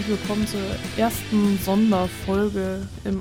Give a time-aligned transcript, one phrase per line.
[0.00, 0.60] Herzlich willkommen zur
[0.96, 3.20] ersten Sonderfolge im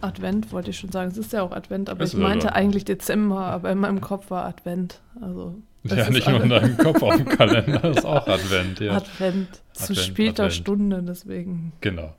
[0.00, 1.12] Advent, wollte ich schon sagen.
[1.12, 2.56] Es ist ja auch Advent, aber Es ich meinte Advent.
[2.56, 5.00] eigentlich Dezember, aber in meinem Kopf war Advent.
[5.20, 5.54] Also
[5.84, 8.96] Ja, nicht nur in deinem Kopf auf dem Kalender, das ist auch Advent, ja.
[8.96, 9.48] Advent.
[9.74, 10.54] Zu Advent, später Advent.
[10.54, 12.12] Stunde, deswegen Genau.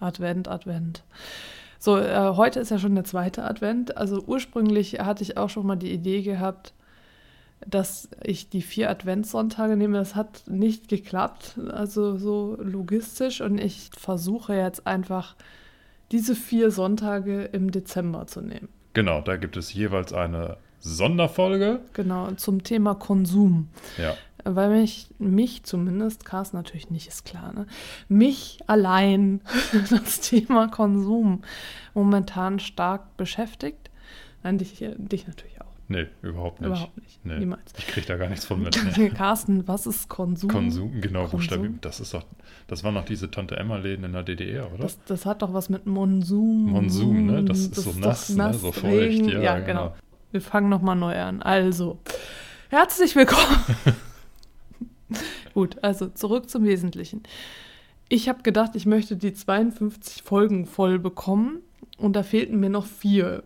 [0.00, 1.02] Advent, Advent.
[1.78, 3.98] So, äh, heute ist ja schon der zweite Advent.
[3.98, 6.72] Also ursprünglich hatte ich auch schon mal die Idee gehabt,
[7.66, 9.98] dass ich die vier Adventssonntage nehme.
[9.98, 13.40] Das hat nicht geklappt, also so logistisch.
[13.40, 15.36] Und ich versuche jetzt einfach
[16.10, 18.68] diese vier Sonntage im Dezember zu nehmen.
[18.94, 21.80] Genau, da gibt es jeweils eine Sonderfolge.
[21.94, 23.68] Genau, zum Thema Konsum.
[23.96, 27.66] Ja, Weil mich, mich zumindest, Carsten natürlich nicht, ist klar, ne?
[28.08, 29.40] mich allein
[29.90, 31.42] das Thema Konsum
[31.94, 33.90] momentan stark beschäftigt.
[34.42, 35.51] Nein, dich, dich natürlich.
[35.92, 36.68] Nee, überhaupt nicht.
[36.70, 37.24] Überhaupt nicht.
[37.24, 37.38] Nee.
[37.38, 37.72] Niemals.
[37.78, 38.78] Ich kriege da gar nichts von mit.
[38.96, 39.10] Nee.
[39.10, 40.50] Carsten, was ist Konsum?
[40.50, 41.26] Konsum, genau?
[41.28, 41.78] Buchstaben.
[41.80, 42.24] Das ist doch,
[42.66, 44.82] das waren noch diese Tante Emma-Läden in der DDR, oder?
[44.82, 46.66] Das, das hat doch was mit Monsum.
[46.70, 47.44] Monsum, ne?
[47.44, 48.52] Das ist so doch nass, ne?
[48.54, 49.28] So feucht, Regen.
[49.28, 49.66] ja, Ja, genau.
[49.90, 49.94] genau.
[50.32, 51.42] Wir fangen nochmal neu an.
[51.42, 51.98] Also,
[52.70, 53.56] herzlich willkommen.
[55.54, 57.22] Gut, also zurück zum Wesentlichen.
[58.08, 61.58] Ich habe gedacht, ich möchte die 52 Folgen voll bekommen
[61.98, 63.42] und da fehlten mir noch vier.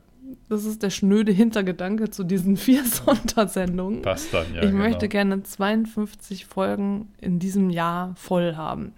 [0.48, 4.02] Das ist der schnöde Hintergedanke zu diesen vier Sondersendungen.
[4.02, 4.62] Passt dann, ja.
[4.62, 4.84] ich genau.
[4.84, 8.92] möchte gerne 52 Folgen in diesem Jahr voll haben.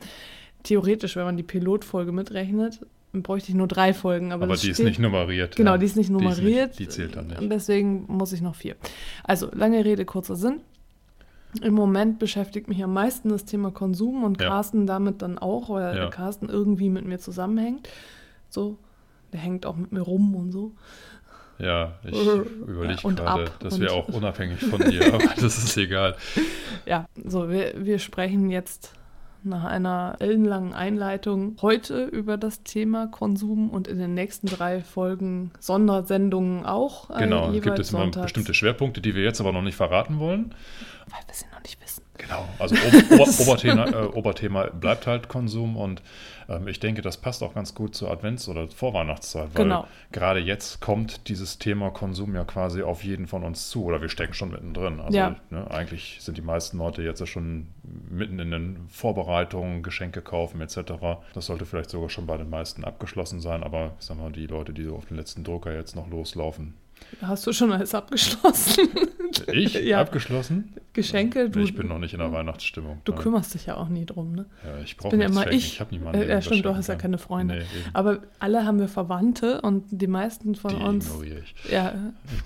[0.62, 2.80] Theoretisch, wenn man die Pilotfolge mitrechnet,
[3.12, 4.32] bräuchte ich nur drei Folgen.
[4.32, 5.56] Aber, Aber die ist steht- nicht nummeriert.
[5.56, 5.78] Genau, ja.
[5.78, 6.78] die ist nicht Die ist nummeriert.
[6.78, 7.40] die zählt dann nicht.
[7.40, 8.76] Und deswegen muss ich noch vier.
[9.24, 10.60] Also, lange Rede, kurzer Sinn.
[11.62, 14.48] Im Moment beschäftigt mich am meisten das Thema Konsum und Ja.
[14.48, 16.10] Carsten damit dann auch, weil Ja.
[16.10, 17.88] Carsten irgendwie mit mir zusammenhängt.
[18.50, 18.76] So,
[19.32, 20.72] der hängt auch mit mir rum und so.
[21.58, 22.34] Ja, ich Ja,
[22.66, 26.16] überlege und gerade, das wäre auch unabhängig von dir, aber das ist egal.
[26.86, 28.92] Ja, so, wir, wir sprechen jetzt
[29.44, 35.52] nach einer ellenlangen Einleitung heute über das Thema Konsum und in den nächsten drei Folgen
[35.60, 37.10] Sondersendungen auch.
[37.10, 40.18] äh, Genau, jeweils gibt es immer bestimmte Schwerpunkte, die wir jetzt aber noch nicht verraten
[40.18, 40.54] wollen.
[41.06, 41.87] Weil wir sie noch nicht wissen.
[42.28, 46.02] Genau, also Ober Ober Oberthema, äh, Oberthema bleibt halt Konsum und
[46.48, 49.86] ähm, ich denke, das passt auch ganz gut zur Advents- oder Vorweihnachtszeit, weil Genau.
[50.12, 54.08] gerade jetzt kommt dieses Thema Konsum ja quasi auf jeden von uns zu oder wir
[54.08, 55.00] stecken schon mittendrin.
[55.00, 55.36] Also Ja.
[55.50, 57.68] ne, eigentlich sind die meisten Leute jetzt ja schon
[58.10, 60.76] mitten in den Vorbereitungen, Geschenke kaufen etc.
[61.34, 64.46] Das sollte vielleicht sogar schon bei den meisten abgeschlossen sein, aber ich sag mal, die
[64.46, 66.74] Leute, die so auf den letzten Drucker jetzt noch loslaufen.
[67.22, 68.88] Hast du schon alles abgeschlossen?
[69.52, 69.74] Ich?
[69.74, 70.00] Ja.
[70.00, 70.72] Abgeschlossen?
[70.94, 71.50] Geschenke?
[71.50, 73.02] Du, ich bin noch nicht in der Weihnachtsstimmung.
[73.04, 73.20] du Nein.
[73.22, 74.46] kümmerst dich ja auch nie drum, ne?
[74.64, 75.56] Ja, ich brauche ja nichts immer schenken.
[75.58, 75.72] ich.
[75.74, 76.22] Ich habe niemanden.
[76.22, 77.18] Äh, ja, stimmt, du hast ja keine.
[77.18, 77.56] Freunde.
[77.58, 77.64] Nee.
[77.92, 81.06] Aber alle haben wir Verwandte und die meisten von die uns.
[81.06, 81.54] ignoriere ich.
[81.70, 81.94] Ja,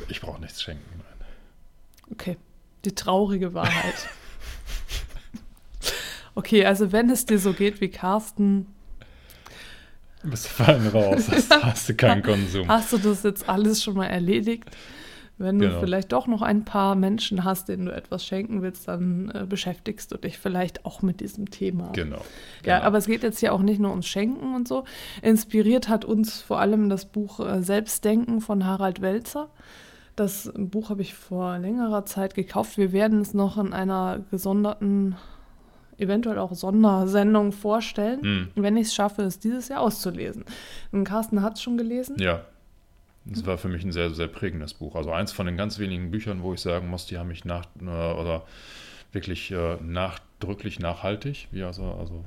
[0.09, 0.83] Ich, ich brauche nichts schenken.
[0.97, 1.29] Nein.
[2.11, 2.37] okay.
[2.85, 3.95] Die traurige Wahrheit.
[6.35, 8.67] Okay, also wenn es dir so geht wie Carsten,
[10.23, 11.29] bist fein raus.
[11.31, 12.69] Hast, hast du keinen Konsum.
[12.69, 14.71] hast du das jetzt alles schon mal erledigt.
[15.39, 15.81] Wenn du Genau.
[15.81, 20.13] vielleicht doch noch ein paar Menschen hast, denen du etwas schenken willst, dann äh, beschäftigst
[20.13, 21.91] du dich vielleicht auch mit diesem Thema.
[21.95, 22.19] Genau.
[22.65, 22.87] Ja, genau.
[22.87, 24.85] aber es geht jetzt hier auch nicht nur ums Schenken und so.
[25.23, 29.49] Inspiriert hat uns vor allem das Buch äh, Selbstdenken von Harald Welzer.
[30.15, 32.77] Das Buch habe ich vor längerer Zeit gekauft.
[32.77, 35.17] Wir werden es noch in einer gesonderten,
[36.03, 38.49] eventuell auch Sondersendung vorstellen, Hm.
[38.57, 40.45] wenn ich es schaffe, es dieses Jahr auszulesen.
[40.91, 42.17] Und Carsten hat es schon gelesen.
[42.19, 42.43] Ja.
[43.25, 44.97] Das war für mich ein sehr, sehr prägendes Buch.
[44.97, 47.67] Also eins von den ganz wenigen Büchern, wo ich sagen muss, die haben mich nach
[47.81, 48.43] äh, oder
[49.13, 52.25] wirklich äh, nachdrücklich nachhaltig, wie also, also,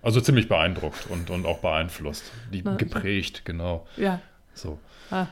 [0.00, 2.30] also ziemlich beeindruckt und, und auch beeinflusst.
[2.52, 3.84] Die Na, geprägt, genau.
[3.96, 4.20] Ja,
[4.54, 4.78] So.
[5.10, 5.26] ah,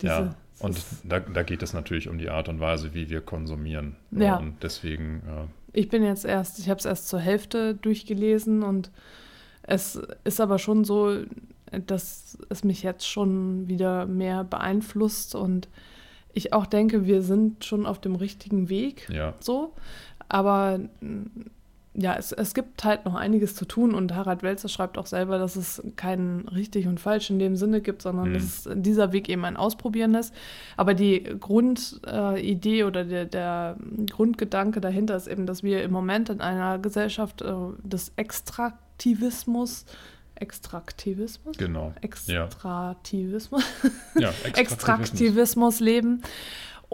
[0.00, 0.34] diese, ja.
[0.60, 3.96] Und da, da geht es natürlich um die Art und Weise, wie wir konsumieren.
[4.12, 4.36] Ja.
[4.36, 8.90] Und deswegen, äh, Ich bin jetzt erst, ich habe es erst zur Hälfte durchgelesen und
[9.62, 11.24] es ist aber schon so,
[11.86, 15.68] dass es mich jetzt schon wieder mehr beeinflusst und
[16.32, 19.34] ich auch denke, wir sind schon auf dem richtigen Weg, ja.
[19.40, 19.74] so.
[20.28, 20.80] Aber
[21.96, 25.38] ja, es, es gibt halt noch einiges zu tun und Harald Welzer schreibt auch selber,
[25.38, 28.34] dass es kein richtig und falsch in dem Sinne gibt, sondern Mhm.
[28.34, 30.34] dass dieser Weg eben ein Ausprobieren ist.
[30.76, 33.76] Aber die Grundidee oder der, der
[34.10, 37.52] Grundgedanke dahinter ist eben, dass wir im Moment in einer Gesellschaft äh,
[37.82, 39.86] des Extraktivismus,
[40.34, 41.56] Extraktivismus?
[41.56, 41.92] Genau.
[42.26, 42.44] Ja.
[42.44, 43.62] Extraktivismus?
[44.18, 46.22] Ja, Extraktivismus leben.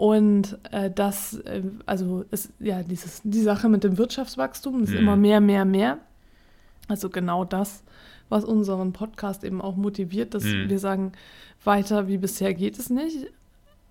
[0.01, 4.97] Und äh, das, äh, also ist ja dieses, die Sache mit dem Wirtschaftswachstum ist Mhm.
[4.97, 5.99] immer mehr, mehr, mehr.
[6.87, 7.83] Also genau das,
[8.27, 10.69] was unseren Podcast eben auch motiviert, dass Mhm.
[10.69, 11.11] wir sagen,
[11.63, 13.27] weiter wie bisher geht es nicht.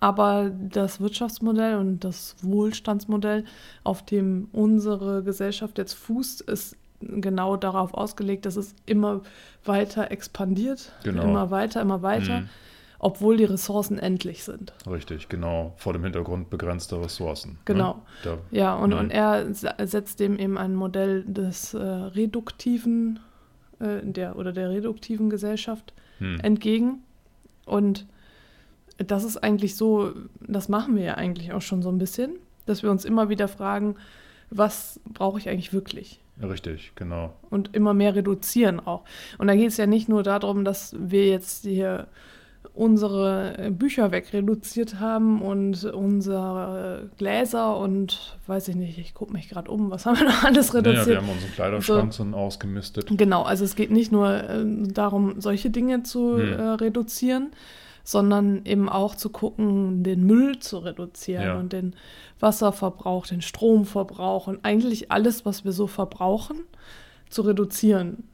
[0.00, 3.44] Aber das Wirtschaftsmodell und das Wohlstandsmodell,
[3.84, 9.20] auf dem unsere Gesellschaft jetzt fußt, ist genau darauf ausgelegt, dass es immer
[9.64, 11.22] weiter expandiert, Genau.
[11.22, 12.48] immer weiter, immer weiter, Mhm.
[13.02, 14.72] Obwohl die Ressourcen endlich sind.
[14.88, 15.72] Richtig, genau.
[15.76, 17.58] Vor dem Hintergrund begrenzter Ressourcen.
[17.64, 17.94] Genau.
[17.94, 18.00] Ne?
[18.24, 18.98] Da, Ja, und, Mhm.
[18.98, 23.18] und er se- setzt dem eben ein Modell des äh, reduktiven,
[23.80, 26.40] äh, der oder der reduktiven Gesellschaft hm.
[26.40, 27.02] entgegen.
[27.64, 28.06] Und
[28.98, 30.12] das ist eigentlich so,
[30.46, 32.32] das machen wir ja eigentlich auch schon so ein bisschen,
[32.66, 33.96] dass wir uns immer wieder fragen,
[34.50, 36.20] was brauche ich eigentlich wirklich?
[36.42, 37.32] Richtig, genau.
[37.50, 39.04] Und immer mehr reduzieren auch.
[39.38, 42.08] Und da geht es ja nicht nur darum, dass wir jetzt hier
[42.80, 49.48] unsere äh, Bücher wegreduziert haben und unsere Gläser und weiß ich nicht, ich gucke mich
[49.50, 51.06] gerade um, was haben wir noch alles Naja, reduziert?
[51.08, 53.06] wir haben unseren Kleiderschrank so ausgemistet.
[53.16, 56.52] Genau, also es geht nicht nur äh, darum, solche Dinge zu Hm.
[56.52, 57.50] äh, reduzieren,
[58.02, 61.58] sondern eben auch zu gucken, den Müll zu reduzieren Ja.
[61.58, 61.94] und den
[62.40, 66.56] Wasserverbrauch, den Stromverbrauch und eigentlich alles, was wir so verbrauchen,
[67.28, 68.24] zu reduzieren,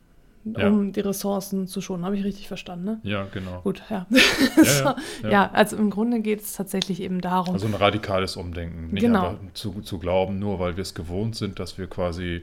[0.56, 0.69] Ja.
[0.69, 2.04] um die Ressourcen zu schonen.
[2.04, 3.00] Habe ich richtig verstanden, ne?
[3.02, 3.62] Ja, genau.
[3.62, 4.06] Gut, ja.
[4.10, 4.62] Ja,
[5.22, 7.54] so, ja, also im Grunde geht es tatsächlich eben darum.
[7.54, 8.93] Also ein radikales Umdenken.
[8.93, 9.31] Nicht Genau.
[9.31, 12.43] einfach zu, zu glauben, nur weil wir es gewohnt sind, dass wir quasi,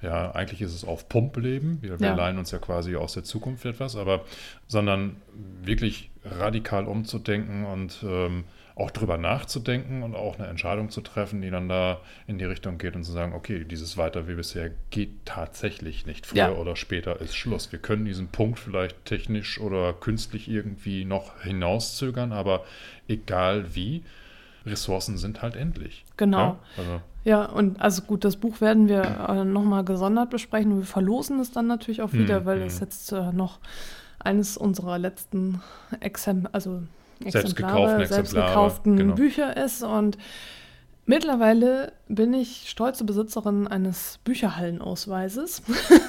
[0.00, 1.78] ja, eigentlich ist es auf Pump leben.
[1.80, 2.14] Wir, wir Ja.
[2.14, 4.20] leihen uns ja quasi aus der Zukunft etwas, aber
[4.68, 5.16] sondern
[5.64, 8.44] wirklich radikal umzudenken und ähm,
[8.76, 12.76] auch drüber nachzudenken und auch eine Entscheidung zu treffen, die dann da in die Richtung
[12.76, 16.26] geht und zu sagen, okay, dieses weiter wie bisher geht tatsächlich nicht.
[16.26, 16.52] Früher Ja.
[16.52, 17.70] oder später ist Schluss.
[17.70, 22.64] Wir können diesen Punkt vielleicht technisch oder künstlich irgendwie noch hinauszögern, aber
[23.06, 24.02] egal wie,
[24.66, 26.04] Ressourcen sind halt endlich.
[26.16, 26.38] Genau.
[26.38, 30.78] Ja, also, Ja, und also gut, das Buch werden wir äh, nochmal gesondert besprechen und
[30.80, 32.66] wir verlosen es dann natürlich auch wieder, Hm, weil hm.
[32.66, 33.60] es jetzt äh, noch
[34.18, 35.60] eines unserer letzten
[36.00, 36.82] Exemplare, also
[37.26, 39.14] Selbst gekauften selbst gekauften genau.
[39.14, 40.18] Bücher ist und
[41.06, 45.62] mittlerweile bin ich stolze Besitzerin eines Bücherhallenausweises.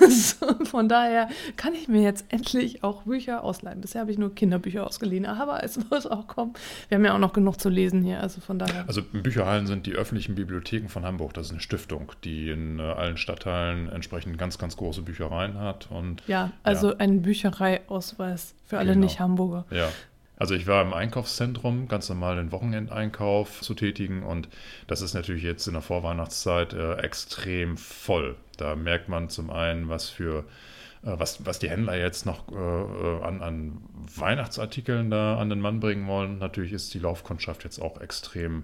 [0.63, 3.81] von daher kann ich mir jetzt endlich auch Bücher ausleihen.
[3.81, 6.53] Bisher habe ich nur Kinderbücher ausgeliehen, aber es wird auch kommen.
[6.89, 8.85] Wir haben ja auch noch genug zu lesen hier, also von daher.
[8.87, 11.33] also Bücherhallen sind die öffentlichen Bibliotheken von Hamburg.
[11.33, 15.89] Das ist eine Stiftung, die in äh, allen Stadtteilen entsprechend ganz, ganz große Büchereien hat.
[15.91, 19.05] Und Ja, also ein Büchereiausweis für alle Genau.
[19.05, 19.65] Nicht-Hamburger.
[19.71, 19.89] Ja.
[20.37, 24.49] Also ich war im Einkaufszentrum, ganz normal den Wochenendeinkauf zu tätigen und
[24.87, 28.35] das ist natürlich jetzt in der Vorweihnachtszeit äh, extrem voll.
[28.57, 30.45] Da merkt man zum einen, was für
[31.05, 33.77] äh, was, was die Händler jetzt noch äh, äh, an, an
[34.15, 36.39] Weihnachtsartikeln da an den Mann bringen wollen.
[36.39, 38.63] Natürlich ist die Laufkundschaft jetzt auch extrem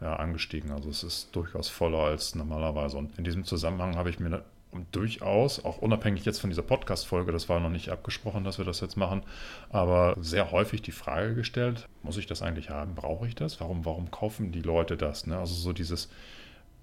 [0.00, 0.70] ja, angestiegen.
[0.70, 2.96] Also es ist durchaus voller als normalerweise.
[2.96, 4.44] Und in diesem Zusammenhang habe ich mir
[4.92, 8.80] durchaus, auch unabhängig jetzt von dieser Podcast-Folge, das war noch nicht abgesprochen, dass wir das
[8.80, 9.22] jetzt machen,
[9.70, 12.94] aber sehr häufig die Frage gestellt, muss ich das eigentlich haben?
[12.94, 13.60] Brauche ich das?
[13.60, 15.26] Warum, warum kaufen die Leute das?
[15.26, 15.38] Ne?
[15.38, 16.08] Also so dieses,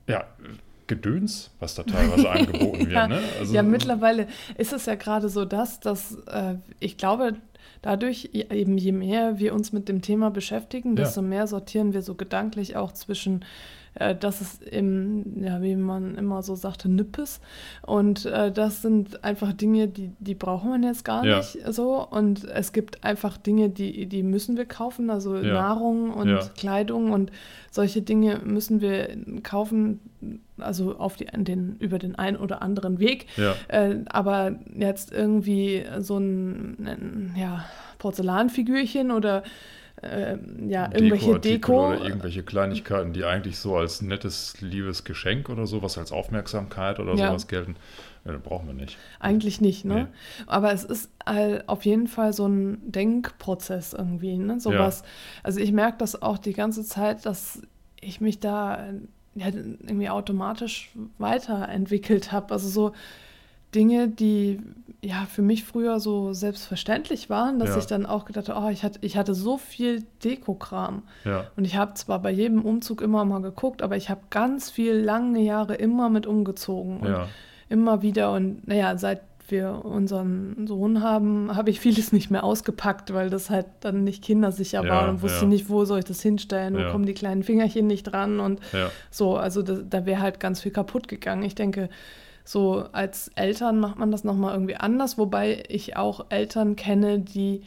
[0.08, 0.26] ja,
[0.88, 2.92] Gedöns, was da teilweise angeboten wird.
[2.92, 3.20] Ja, Ne?
[3.40, 4.28] Also, ja, mittlerweile
[4.58, 7.34] ist es ja gerade so das, dass äh, ich glaube,
[7.82, 11.04] dadurch eben je mehr wir uns mit dem Thema beschäftigen, Ja.
[11.04, 13.46] desto mehr sortieren wir so gedanklich auch zwischen,
[13.96, 17.40] äh, das ist im, ja, wie man immer so sagte, Nippes.
[17.82, 21.38] Und äh, das sind einfach Dinge, die, die braucht man jetzt gar Ja.
[21.38, 22.06] nicht so.
[22.08, 25.54] Und es gibt einfach Dinge, die, die müssen wir kaufen, also Ja.
[25.54, 26.40] Nahrung und Ja.
[26.58, 27.32] Kleidung und
[27.72, 29.10] solche Dinge müssen wir
[29.44, 30.00] kaufen,
[30.58, 33.28] also auf die, den, über den einen oder anderen Weg.
[33.68, 37.66] Äh, aber jetzt irgendwie so ein, ein ja,
[38.00, 39.44] Porzellanfigürchen oder
[40.02, 40.38] äh,
[40.68, 41.88] ja, irgendwelche Deko.
[41.88, 47.16] Oder irgendwelche Kleinigkeiten, die eigentlich so als nettes, liebes Geschenk oder sowas, als Aufmerksamkeit oder
[47.16, 47.28] Ja.
[47.28, 47.76] sowas gelten,
[48.26, 48.98] ja, das brauchen wir nicht.
[49.20, 49.96] Eigentlich nicht, ne?
[49.96, 50.44] Nee.
[50.48, 54.60] Aber es ist all, auf jeden Fall so ein Denkprozess irgendwie, ne?
[54.60, 55.04] Sowas.
[55.44, 57.62] Also ich merke das auch die ganze Zeit, dass
[58.02, 58.90] ich mich da
[59.36, 62.54] ja, irgendwie automatisch weiterentwickelt habe.
[62.54, 62.94] Also so
[63.76, 64.60] Dinge, die
[65.02, 67.78] ja für mich früher so selbstverständlich waren, dass Ja.
[67.78, 71.04] ich dann auch gedacht habe, oh, ich hatte, ich hatte so viel Dekokram.
[71.26, 71.46] Ja.
[71.56, 74.94] Und ich habe zwar bei jedem Umzug immer mal geguckt, aber ich habe ganz viel
[74.94, 77.02] lange Jahre immer mit umgezogen.
[77.02, 77.28] Und Ja.
[77.70, 78.32] immer wieder.
[78.34, 83.52] Und naja, seit wir unseren Sohn haben, habe ich vieles nicht mehr ausgepackt, weil das
[83.52, 85.48] halt dann nicht kindersicher Ja, war und wusste ja.
[85.50, 86.92] nicht, wo soll ich das hinstellen, wo Ja.
[86.92, 88.60] kommen die kleinen Fingerchen nicht dran und
[89.12, 89.36] so.
[89.38, 91.44] Also da, da wäre halt ganz viel kaputt gegangen.
[91.44, 91.90] Ich denke,
[92.46, 97.64] so als Eltern macht man das nochmal irgendwie anders, wobei ich auch Eltern kenne, die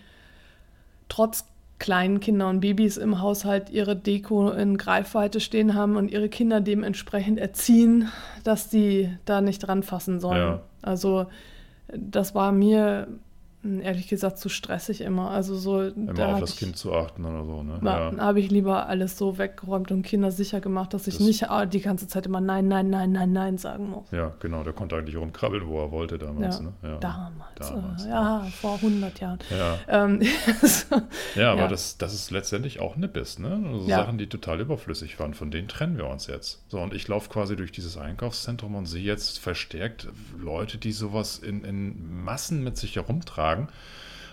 [1.08, 1.47] trotz
[1.78, 6.61] kleinen Kinder und Babys im Haushalt ihre Deko in Greifweite stehen haben und ihre Kinder
[6.61, 8.08] dementsprechend erziehen,
[8.44, 10.40] dass die da nicht dran fassen sollen.
[10.40, 10.61] Ja.
[10.82, 11.26] Also
[11.88, 13.08] das war mir
[13.80, 15.30] ehrlich gesagt zu stressig immer.
[15.30, 17.78] Also so Immer da auf das ich, Kind zu achten oder so, ne?
[17.82, 18.18] da Ja.
[18.18, 21.66] habe ich lieber alles so weggeräumt und Kinder sicher gemacht, dass ich Das- nicht ah,
[21.66, 24.10] die ganze Zeit immer nein, nein, nein, nein, nein sagen muss.
[24.10, 24.62] ja, genau.
[24.64, 26.62] Der konnte eigentlich rumkrabbeln, wo er wollte damals, Ja.
[26.64, 26.72] ne?
[26.82, 26.96] Ja.
[26.98, 29.38] Damals, Damals, äh, ja, vor 100 Jahren.
[29.50, 29.78] Ja.
[29.88, 30.20] Ähm,
[31.34, 31.68] Ja, aber.
[31.68, 33.60] Das, das ist letztendlich auch Nippes, ne?
[33.72, 33.87] Also.
[33.88, 36.62] Sachen, die total überflüssig waren, von denen trennen wir uns jetzt.
[36.68, 40.08] So, und ich laufe quasi durch dieses Einkaufszentrum und sehe jetzt verstärkt
[40.38, 43.57] Leute, die sowas in, in Massen mit sich herumtragen.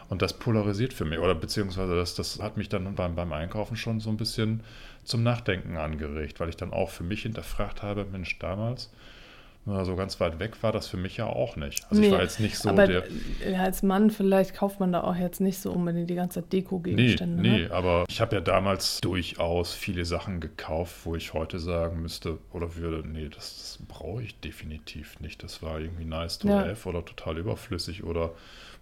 [0.07, 3.75] Und das polarisiert für mich, oder beziehungsweise das, das hat mich dann beim, beim Einkaufen
[3.75, 4.61] schon so ein bisschen
[5.03, 8.91] zum Nachdenken angeregt, weil ich dann auch für mich hinterfragt habe, Mensch, damals,
[9.65, 11.83] so ganz weit weg war das für mich ja auch nicht.
[11.89, 13.03] Also ich Nee, war jetzt nicht so aber der.
[13.43, 16.53] äh, als Mann vielleicht kauft man da auch jetzt nicht so unbedingt die ganze Zeit
[16.53, 17.41] Nee, Deko-Gegenstände.
[17.41, 17.71] nee, Ne?
[17.71, 22.75] aber ich habe ja damals durchaus viele Sachen gekauft, wo ich heute sagen müsste oder
[22.75, 25.41] würde, nee, das, das brauche ich definitiv nicht.
[25.41, 26.63] Das war irgendwie nice to Ja.
[26.63, 28.31] have oder total überflüssig oder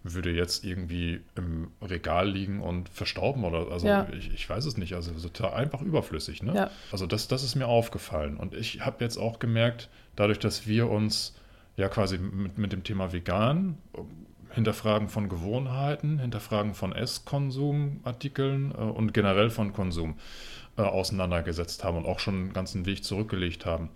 [0.05, 4.05] würde jetzt irgendwie im Regal liegen und verstauben oder also Ja.
[4.11, 6.43] ich, ich weiß es nicht, also total einfach überflüssig.
[6.43, 6.53] Ne?
[6.53, 6.71] Ja.
[6.91, 10.89] Also das, das ist mir aufgefallen und ich habe jetzt auch gemerkt, dadurch, dass wir
[10.89, 11.35] uns
[11.77, 13.77] ja quasi mit, mit dem Thema vegan
[14.51, 20.15] Hinterfragen von Gewohnheiten, Hinterfragen von Esskonsumartikeln äh, und generell von Konsum
[20.77, 23.89] äh, auseinandergesetzt haben und auch schon einen ganzen Weg zurückgelegt haben,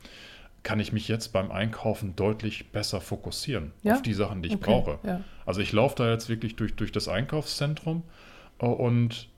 [0.63, 3.95] kann ich mich jetzt beim Einkaufen deutlich besser fokussieren Ja?
[3.95, 4.99] auf die Sachen, die ich Okay, brauche.
[5.03, 5.21] Ja.
[5.45, 8.03] Also ich laufe da jetzt wirklich durch, durch das Einkaufszentrum
[8.59, 9.29] äh, und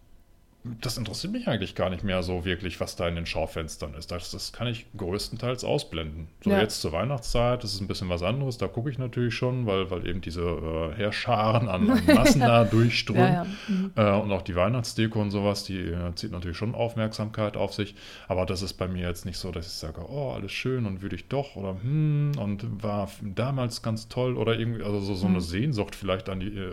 [0.64, 4.12] das interessiert mich eigentlich gar nicht mehr so wirklich, was da in den Schaufenstern ist.
[4.12, 6.28] Das, das kann ich größtenteils ausblenden.
[6.44, 6.60] So Ja.
[6.60, 9.90] jetzt zur Weihnachtszeit, das ist ein bisschen was anderes, da gucke ich natürlich schon, weil,
[9.90, 13.24] weil eben diese äh, Heerscharen an, an Massen da durchströmen.
[13.24, 13.46] Ja, ja.
[13.70, 13.92] Mhm.
[13.96, 17.96] Äh, und auch die Weihnachtsdeko und sowas, die äh, zieht natürlich schon Aufmerksamkeit auf sich.
[18.28, 21.02] Aber das ist bei mir jetzt nicht so, dass ich sage, oh, alles schön und
[21.02, 25.26] würde ich doch oder hm und war damals ganz toll oder irgendwie, also so, so
[25.26, 25.42] eine Mhm.
[25.42, 26.70] Sehnsucht vielleicht an die, äh,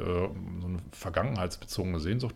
[0.60, 2.34] so eine vergangenheitsbezogene Sehnsucht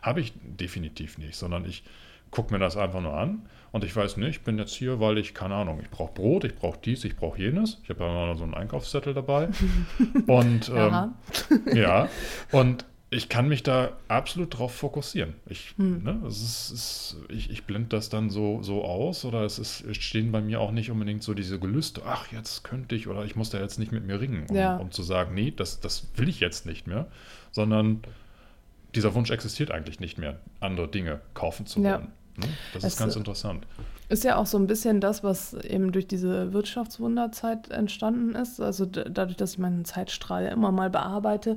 [0.00, 0.83] habe ich definitiv
[1.18, 1.82] nicht, sondern ich
[2.30, 5.18] gucke mir das einfach nur an und ich weiß nicht, ich bin jetzt hier, weil
[5.18, 7.78] ich, keine Ahnung, ich brauche Brot, ich brauche dies, ich brauche jenes.
[7.84, 9.48] Ich habe ja immer so einen Einkaufszettel dabei.
[10.26, 11.12] und ähm,
[11.74, 12.08] ja,
[12.52, 15.34] und ich kann mich da absolut drauf fokussieren.
[15.46, 16.02] Ich, Hm.
[16.02, 19.82] ne, es ist, es, ich, ich blende das dann so, so aus oder es, ist,
[19.82, 23.24] es stehen bei mir auch nicht unbedingt so diese Gelüste, ach, jetzt könnte ich oder
[23.24, 24.76] ich muss da jetzt nicht mit mir ringen, um, Ja.
[24.78, 27.06] um zu sagen, nee, das, das will ich jetzt nicht mehr,
[27.52, 28.00] sondern
[28.96, 31.94] dieser Wunsch existiert eigentlich nicht mehr, andere Dinge kaufen zu Ja.
[31.98, 32.08] wollen.
[32.36, 32.46] Ne?
[32.72, 33.66] Das Es, ist ganz äh, interessant.
[34.08, 38.60] Ist ja auch so ein bisschen das, was eben durch diese Wirtschaftswunderzeit entstanden ist.
[38.60, 41.56] Also dadurch, dass ich meinen Zeitstrahl ja immer mal bearbeite,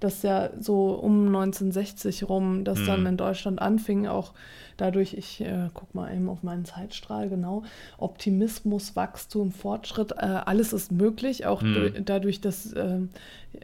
[0.00, 3.06] dass ja so um 1960 rum, das dann Mhm.
[3.06, 4.34] in Deutschland anfing, auch
[4.76, 7.62] dadurch, ich äh, guck mal eben auf meinen Zeitstrahl, genau,
[7.96, 13.08] Optimismus, Wachstum, Fortschritt, äh, alles ist möglich, auch durch, dadurch, dass ähm,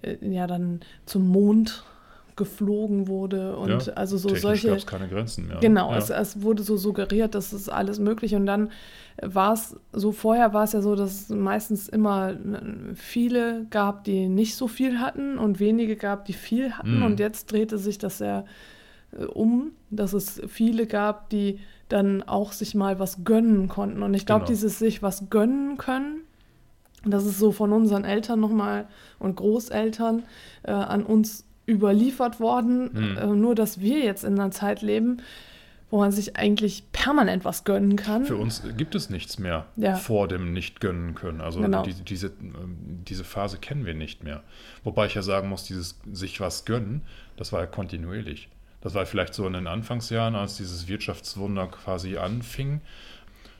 [0.02, 1.84] äh, ja dann zum Mond
[2.36, 5.58] geflogen wurde und Ja, also so solche gab es keine Grenzen mehr.
[5.60, 5.98] Genau, ja.
[5.98, 8.70] es, es wurde so suggeriert, dass es alles möglich und dann
[9.20, 12.34] war es so, vorher war es ja so, dass es meistens immer
[12.94, 17.02] viele gab, die nicht so viel hatten und wenige gab, die viel hatten Mhm.
[17.04, 18.44] und jetzt drehte sich das ja
[19.18, 24.14] äh, um, dass es viele gab, die dann auch sich mal was gönnen konnten und
[24.14, 24.52] ich glaube, Genau.
[24.52, 26.20] dieses sich was gönnen können,
[27.04, 28.86] das ist so von unseren Eltern nochmal
[29.18, 30.22] und Großeltern
[30.62, 32.90] äh, an uns überliefert worden.
[32.92, 33.16] Hm.
[33.19, 35.19] Äh, nur, dass wir jetzt in einer Zeit leben,
[35.90, 38.25] wo man sich eigentlich permanent was gönnen kann.
[38.25, 39.95] Für uns gibt es nichts mehr Ja.
[39.97, 41.40] vor dem nicht gönnen können.
[41.42, 41.83] Also Genau.
[41.83, 42.76] die, diese, ähm,
[43.07, 44.42] diese Phase kennen wir nicht mehr.
[44.85, 47.02] Wobei ich ja sagen muss, dieses sich was gönnen,
[47.37, 48.49] das war ja kontinuierlich.
[48.81, 52.81] Das war vielleicht so in den Anfangsjahren, als dieses Wirtschaftswunder quasi anfing.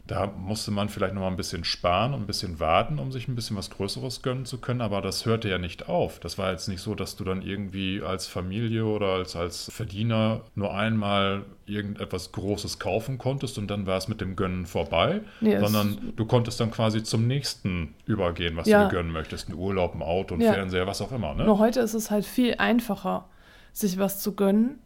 [0.05, 3.29] Da musste man vielleicht noch mal ein bisschen sparen und ein bisschen warten, um sich
[3.29, 6.19] ein bisschen was Größeres gönnen zu können, aber das hörte ja nicht auf.
[6.19, 10.41] Das war jetzt nicht so, dass du dann irgendwie als Familie oder als, als Verdiener
[10.57, 15.61] nur einmal irgendetwas Großes kaufen konntest und dann war es mit dem Gönnen vorbei, Nee,
[15.61, 18.83] sondern du konntest dann quasi zum nächsten übergehen, was Ja.
[18.83, 19.49] du dir gönnen möchtest.
[19.51, 20.53] Ein Urlaub, ein Auto, ein Ja.
[20.53, 21.35] Fernseher, was auch immer.
[21.35, 21.45] Ne?
[21.45, 23.29] Nur heute ist es halt viel einfacher,
[23.73, 24.81] sich was zu gönnen.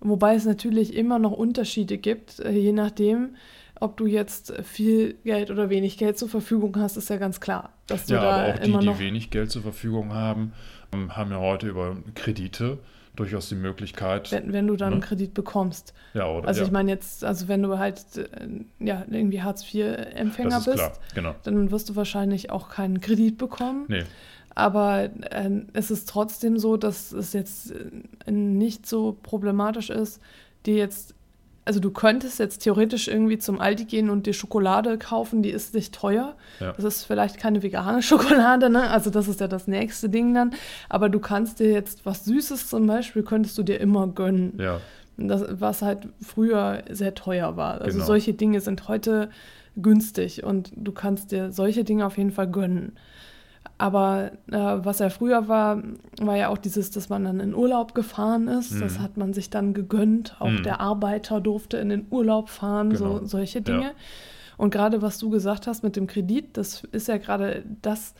[0.00, 3.36] Wobei es natürlich immer noch Unterschiede gibt, äh, je nachdem,
[3.84, 7.72] ob du jetzt viel Geld oder wenig Geld zur Verfügung hast, ist ja ganz klar,
[7.86, 8.98] dass du Ja, da aber auch die, immer die noch.
[8.98, 10.52] wenig Geld zur Verfügung haben,
[10.92, 12.78] ähm, haben ja heute über Kredite
[13.16, 14.32] durchaus die Möglichkeit.
[14.32, 14.94] Wenn, wenn du dann Ne?
[14.96, 15.94] einen Kredit bekommst.
[16.14, 16.48] ja, oder?
[16.48, 18.24] Also ja, ich meine jetzt, also wenn du halt äh,
[18.84, 21.34] ja, irgendwie Hartz-IV-Empfänger bist, klar, genau.
[21.44, 23.84] dann wirst du wahrscheinlich auch keinen Kredit bekommen.
[23.88, 24.02] Nee,
[24.56, 27.72] Aber äh, es ist trotzdem so, dass es jetzt
[28.26, 30.20] äh, nicht so problematisch ist,
[30.66, 31.14] dir jetzt,
[31.64, 35.74] also du könntest jetzt theoretisch irgendwie zum Aldi gehen und dir Schokolade kaufen, die ist
[35.74, 36.34] nicht teuer.
[36.60, 36.72] Ja.
[36.72, 38.90] Das ist vielleicht keine vegane Schokolade, ne?
[38.90, 40.52] Also das ist ja das nächste Ding dann.
[40.88, 44.58] Aber du kannst dir jetzt was Süßes zum Beispiel, könntest du dir immer gönnen.
[44.60, 44.80] ja,
[45.16, 47.80] Das, was halt früher sehr teuer war.
[47.80, 48.04] Also Genau.
[48.06, 49.30] solche Dinge sind heute
[49.76, 52.92] günstig und du kannst dir solche Dinge auf jeden Fall gönnen.
[53.76, 55.82] Aber äh, was ja früher war,
[56.20, 58.80] war ja auch dieses, dass man dann in Urlaub gefahren ist.
[58.80, 59.02] Das Mhm.
[59.02, 60.36] hat man sich dann gegönnt.
[60.38, 60.62] Auch Mhm.
[60.62, 63.24] der Arbeiter durfte in den Urlaub fahren, so, Genau.
[63.26, 63.64] solche Ja.
[63.64, 63.92] Dinge.
[64.56, 68.14] Und gerade was du gesagt hast mit dem Kredit, das ist ja gerade das,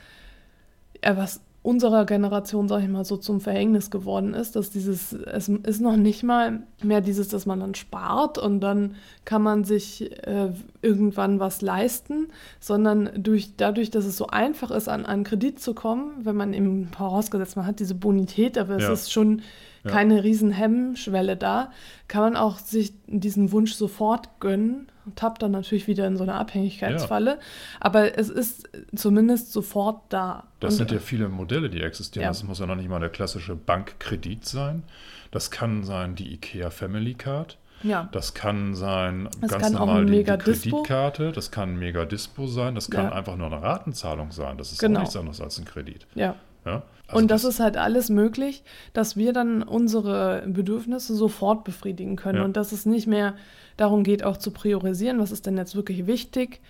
[1.04, 5.49] ja, was unserer Generation, sag ich mal, so zum Verhängnis geworden ist, dass dieses, es
[5.49, 10.12] ist noch nicht mal mehr dieses, dass man dann spart und dann kann man sich
[10.26, 10.50] äh,
[10.83, 12.28] irgendwann was leisten,
[12.61, 16.52] sondern durch, dadurch, dass es so einfach ist, an einen Kredit zu kommen, wenn man
[16.52, 18.92] eben vorausgesetzt, man hat diese Bonität, aber es Ja.
[18.92, 19.40] ist schon
[19.85, 19.91] Ja.
[19.91, 21.71] keine riesen Hemmschwelle da,
[22.09, 26.23] kann man auch sich diesen Wunsch sofort gönnen und tappt dann natürlich wieder in so
[26.23, 27.38] eine Abhängigkeitsfalle.
[27.81, 30.45] Aber es ist zumindest sofort da.
[30.61, 32.23] das Und- sind ja viele Modelle, die existieren.
[32.25, 32.31] Ja.
[32.31, 34.83] Das muss ja noch nicht mal der klassische Bankkredit sein.
[35.31, 37.59] Das kann sein die IKEA Family Card.
[37.83, 38.09] ja.
[38.12, 40.25] Das kann sein Das ganz kann normal die.
[40.25, 41.33] Kreditkarte.
[41.33, 42.75] Das kann ein Megadispo sein.
[42.75, 43.12] Das kann Ja.
[43.12, 44.57] einfach nur eine Ratenzahlung sein.
[44.57, 45.00] Das ist Genau.
[45.00, 46.07] auch nichts anderes als ein Kredit.
[46.14, 46.37] ja.
[46.64, 46.83] Ja?
[47.06, 52.38] Also und das, ist halt alles möglich, dass wir dann unsere Bedürfnisse sofort befriedigen können
[52.38, 52.44] Ja.
[52.44, 53.35] und dass es nicht mehr
[53.76, 56.61] darum geht, auch zu priorisieren, was ist denn jetzt wirklich wichtig,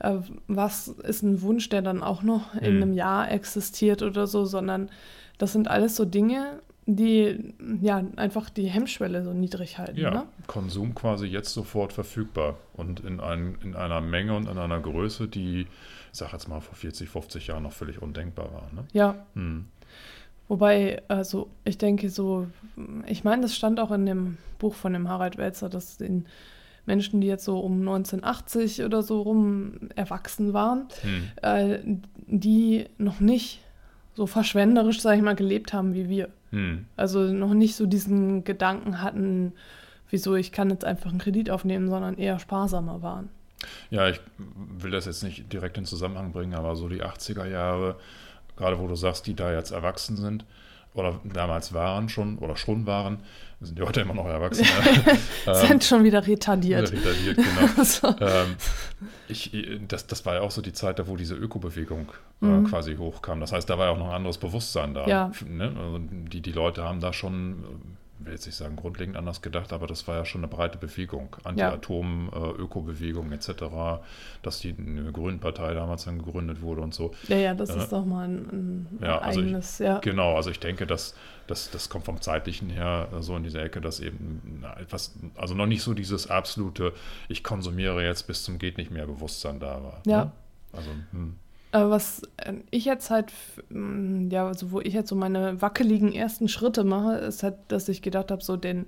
[0.00, 0.16] äh,
[0.48, 2.82] was ist ein Wunsch, der dann auch noch in Mhm.
[2.82, 4.90] einem Jahr existiert oder so, sondern
[5.38, 9.98] das sind alles so Dinge, die ja einfach die Hemmschwelle so niedrig halten.
[9.98, 10.22] Ja, Ne?
[10.48, 15.28] Konsum quasi jetzt sofort verfügbar und in, ein, in einer Menge und in einer Größe,
[15.28, 15.66] die,
[16.14, 18.70] ich sag jetzt mal, vor 40, 50 Jahren noch völlig undenkbar war.
[18.72, 18.84] Ne?
[18.92, 19.66] Ja, Hm.
[20.46, 22.46] Wobei, also ich denke so,
[23.06, 26.26] ich meine, das stand auch in dem Buch von dem Harald Welzer, dass den
[26.86, 31.22] Menschen, die jetzt so um 1980 oder so rum erwachsen waren, Hm.
[31.42, 31.78] äh,
[32.26, 33.62] die noch nicht
[34.14, 36.28] so verschwenderisch, sage ich mal, gelebt haben wie wir.
[36.50, 36.84] Hm.
[36.96, 39.52] Also noch nicht so diesen Gedanken hatten,
[40.10, 43.30] wieso ich kann jetzt einfach einen Kredit aufnehmen, sondern eher sparsamer waren.
[43.90, 47.96] Ja, ich will das jetzt nicht direkt in Zusammenhang bringen, aber so die 80er Jahre,
[48.56, 50.44] gerade wo du sagst, die da jetzt erwachsen sind
[50.94, 53.18] oder damals waren schon oder schon waren,
[53.60, 54.66] sind die heute immer noch erwachsen.
[55.46, 56.92] ähm, Sind schon wieder retardiert.
[56.92, 57.82] retardiert, genau.
[57.84, 58.08] so.
[58.20, 58.56] ähm,
[59.26, 59.50] ich,
[59.88, 62.64] das, das war ja auch so die Zeit, da wo diese Ökobewegung äh, Mhm.
[62.66, 63.40] quasi hochkam.
[63.40, 65.06] Das heißt, da war ja auch noch ein anderes Bewusstsein da.
[65.06, 65.32] Ja.
[65.48, 65.72] Ne?
[65.78, 67.64] Also die, die Leute haben da schon,
[68.18, 71.36] will jetzt nicht sagen grundlegend anders gedacht, aber das war ja schon eine breite Bewegung.
[71.44, 74.02] Anti-Atom, äh, Ökobewegung etc.,
[74.42, 77.12] dass die eine Grünen-Partei damals dann gegründet wurde und so.
[77.28, 77.76] Ja, ja, das Ja.
[77.76, 79.98] ist doch mal ein, ein Ja, also ich- eigenes, ja.
[79.98, 81.14] Genau, also ich denke, dass,
[81.46, 85.14] dass das kommt vom zeitlichen her äh, so in diese Ecke, dass eben na, etwas,
[85.34, 86.92] also noch nicht so dieses absolute,
[87.28, 90.00] ich konsumiere jetzt bis zum geht nicht mehr Bewusstsein da war.
[90.06, 90.24] Ja.
[90.26, 90.32] Ne?
[90.72, 91.36] Also, hm,
[91.74, 95.60] Aber was äh, ich jetzt halt, f- m, ja, also wo ich jetzt so meine
[95.60, 98.86] wackeligen ersten Schritte mache, ist halt, dass ich gedacht habe, so den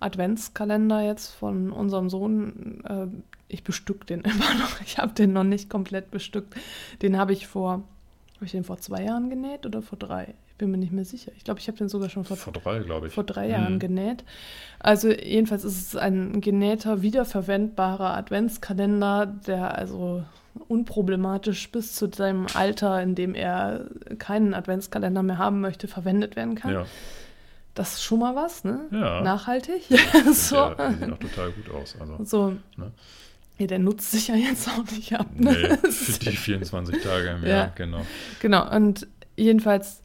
[0.00, 3.06] Adventskalender jetzt von unserem Sohn, äh,
[3.48, 4.80] ich bestück den immer noch.
[4.84, 6.54] Ich habe den noch nicht komplett bestückt.
[7.02, 7.82] Den habe ich vor,
[8.36, 10.34] habe ich den vor zwei Jahren genäht oder vor drei?
[10.48, 11.32] Ich bin mir nicht mehr sicher.
[11.36, 13.12] Ich glaube, ich habe den sogar schon vor vor drei, glaube ich.
[13.14, 13.78] vor drei Jahren Hm.
[13.78, 14.24] genäht.
[14.78, 20.22] Also jedenfalls ist es ein genähter, wiederverwendbarer Adventskalender, der also
[20.58, 23.86] unproblematisch bis zu seinem Alter, in dem er
[24.18, 26.72] keinen Adventskalender mehr haben möchte, verwendet werden kann.
[26.72, 26.86] Ja,
[27.74, 28.80] Das ist schon mal was, ne?
[28.90, 29.22] Ja.
[29.22, 29.82] Nachhaltig.
[30.32, 30.74] so.
[30.74, 31.96] die sehen auch total gut aus.
[32.00, 32.48] Also, so.
[32.76, 32.92] Ne?
[33.58, 35.26] Ja, der nutzt sich ja jetzt auch nicht ab.
[35.34, 35.78] Ne?
[35.82, 37.48] nee, für die 24 Tage im Ja.
[37.48, 38.02] Jahr, genau.
[38.40, 40.02] Genau, und jedenfalls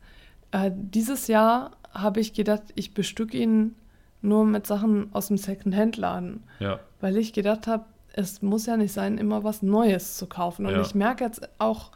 [0.51, 3.75] äh, dieses Jahr habe ich gedacht, ich bestücke ihn
[4.21, 6.43] nur mit Sachen aus dem Second-Hand-Laden.
[6.59, 10.65] Ja, Weil ich gedacht habe, es muss ja nicht sein, immer was Neues zu kaufen.
[10.65, 10.81] Und Ja.
[10.81, 11.91] ich merke jetzt auch,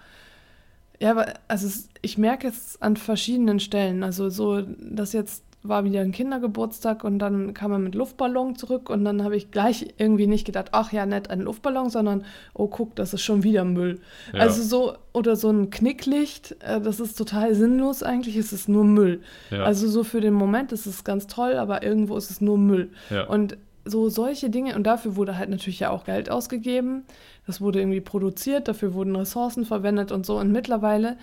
[1.00, 1.68] ja, also
[2.02, 4.04] ich merke es an verschiedenen Stellen.
[4.04, 8.90] Also so, dass jetzt war wieder ein Kindergeburtstag und dann kam er mit Luftballon zurück
[8.92, 12.24] und dann habe ich gleich irgendwie nicht gedacht, ach ja, nett, ein Luftballon, sondern
[12.54, 14.00] oh, guck, das ist schon wieder Müll.
[14.32, 14.42] Ja.
[14.42, 18.84] Also so, oder so ein Knicklicht, äh, das ist total sinnlos eigentlich, es ist nur
[18.84, 19.22] Müll.
[19.50, 19.64] Ja.
[19.64, 22.92] Also so für den Moment ist es ganz toll, aber irgendwo ist es nur Müll.
[23.10, 23.26] Ja.
[23.26, 27.04] Und so solche Dinge, und dafür wurde halt natürlich ja auch Geld ausgegeben,
[27.46, 30.38] das wurde irgendwie produziert, dafür wurden Ressourcen verwendet und so.
[30.40, 31.18] Und mittlerweile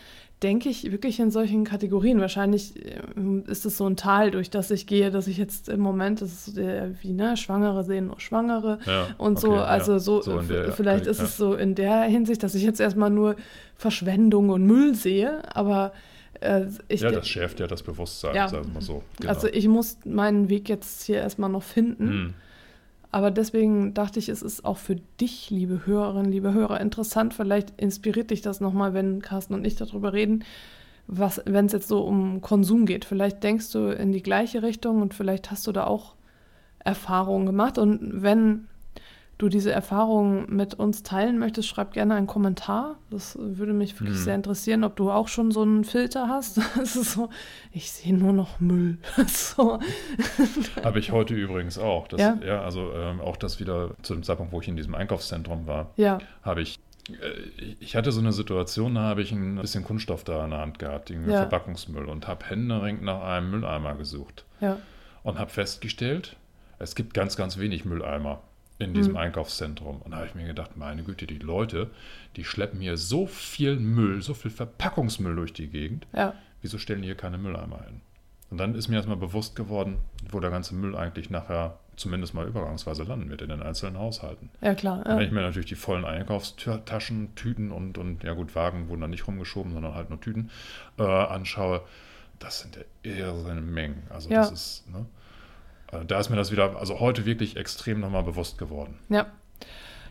[0.44, 2.20] denke ich wirklich in solchen Kategorien.
[2.20, 2.74] Wahrscheinlich
[3.16, 6.20] ähm, ist es so ein Tal, durch das ich gehe, dass ich jetzt im Moment,
[6.20, 9.48] das ist so der, wie, ne, Schwangere sehen nur Schwangere Ja, und so.
[9.50, 9.64] okay, ja.
[9.64, 11.24] Also so, So in der- vielleicht ist ja.
[11.24, 13.34] es so in der Hinsicht, dass ich jetzt erstmal nur
[13.76, 15.92] Verschwendung und Müll sehe, aber
[16.40, 18.48] äh, ich ja, das schärft ja das Bewusstsein, Ja.
[18.48, 19.02] sagen wir mal so.
[19.20, 19.32] Genau.
[19.32, 22.08] also ich muss meinen Weg jetzt hier erstmal noch finden.
[22.08, 22.34] Hm.
[23.12, 27.34] Aber deswegen dachte ich, es ist auch für dich, liebe Hörerinnen, liebe Hörer, interessant.
[27.34, 30.44] Vielleicht inspiriert dich das nochmal, wenn Carsten und ich darüber reden,
[31.06, 33.04] wenn es jetzt so um Konsum geht.
[33.04, 36.14] Vielleicht denkst du in die gleiche Richtung und vielleicht hast du da auch
[36.78, 37.76] Erfahrungen gemacht.
[37.76, 38.66] Und wenn
[39.42, 42.96] du diese Erfahrungen mit uns teilen möchtest, schreib gerne einen Kommentar.
[43.10, 44.24] Das würde mich wirklich Hm.
[44.24, 46.58] sehr interessieren, ob du auch schon so einen Filter hast.
[46.82, 47.28] Es ist so,
[47.72, 48.98] ich sehe nur noch Müll.
[49.26, 49.78] so.
[50.84, 52.08] Habe ich heute übrigens auch.
[52.08, 52.38] Das, Ja?
[52.44, 52.62] ja?
[52.62, 56.18] also ähm, auch das wieder zu dem Zeitpunkt, wo ich in diesem Einkaufszentrum war, Ja,
[56.42, 56.78] habe ich,
[57.08, 57.14] äh,
[57.80, 60.78] ich hatte so eine Situation, da habe ich ein bisschen Kunststoff da in der Hand
[60.78, 61.38] gehabt, irgendwie Ja.
[61.38, 64.78] Verpackungsmüll und habe händeringend nach einem Mülleimer gesucht ja,
[65.22, 66.36] und habe festgestellt,
[66.78, 68.40] es gibt ganz, ganz wenig Mülleimer
[68.82, 69.18] in diesem Mhm.
[69.18, 70.02] Einkaufszentrum.
[70.02, 71.90] Und da habe ich mir gedacht, meine Güte, die Leute,
[72.36, 76.06] die schleppen hier so viel Müll, so viel Verpackungsmüll durch die Gegend.
[76.12, 78.00] ja, Wieso stellen die hier keine Mülleimer hin?
[78.50, 79.96] Und dann ist mir erstmal bewusst geworden,
[80.30, 84.48] wo der ganze Müll eigentlich nachher zumindest mal übergangsweise landen wird in den einzelnen Haushalten.
[84.60, 84.98] ja, klar.
[84.98, 85.22] Und Wenn Ja.
[85.24, 89.26] ich mir natürlich die vollen Einkaufstaschen, Tüten und, und ja gut, Wagen wurden dann nicht
[89.26, 90.50] rumgeschoben, sondern halt nur Tüten
[90.98, 91.82] äh, anschaue,
[92.38, 94.02] das sind ja irrsinne Mengen.
[94.10, 94.40] Also Ja.
[94.42, 95.06] das ist, ne?
[95.92, 98.98] Äh, Da ist mir das wieder, also heute wirklich extrem nochmal bewusst geworden.
[99.08, 99.26] Ja.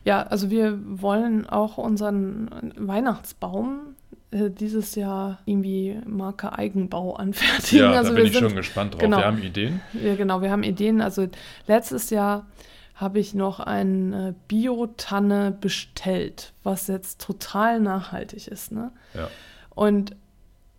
[0.03, 3.95] Ja, also wir wollen auch unseren Weihnachtsbaum
[4.31, 7.83] äh, dieses Jahr irgendwie Marke Eigenbau anfertigen.
[7.83, 9.01] Ja, also da bin wir ich sind, schon gespannt drauf.
[9.01, 9.17] genau.
[9.17, 9.81] Wir haben Ideen.
[9.93, 11.01] Ja, genau, wir haben Ideen.
[11.01, 11.27] Also
[11.67, 12.47] letztes Jahr
[12.95, 18.71] habe ich noch eine Biotanne bestellt, was jetzt total nachhaltig ist.
[18.71, 18.91] Ne?
[19.13, 19.27] Ja.
[19.75, 20.15] Und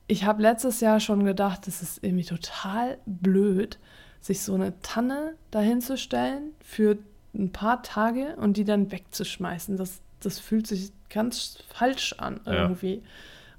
[0.06, 3.78] ich habe letztes Jahr schon gedacht, es ist irgendwie total blöd,
[4.22, 6.96] sich so eine Tanne dahinzustellen für
[7.34, 9.76] ein paar Tage und die dann wegzuschmeißen.
[9.76, 12.52] Das, das fühlt sich ganz falsch an Ja.
[12.52, 13.02] irgendwie.